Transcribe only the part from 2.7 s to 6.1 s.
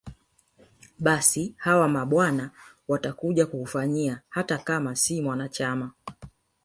watakuja kukufanyia hata kama si mwanachama